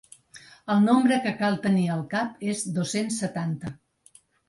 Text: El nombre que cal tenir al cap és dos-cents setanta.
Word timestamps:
El 0.75 0.81
nombre 0.85 1.19
que 1.27 1.35
cal 1.43 1.59
tenir 1.67 1.85
al 1.99 2.03
cap 2.17 2.43
és 2.55 2.67
dos-cents 2.81 3.25
setanta. 3.27 3.79